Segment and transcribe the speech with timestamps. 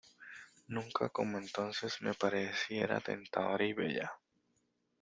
[0.67, 4.11] nunca como entonces me pareciera tentadora y bella.